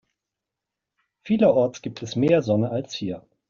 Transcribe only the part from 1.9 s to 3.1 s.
es mehr Sonne als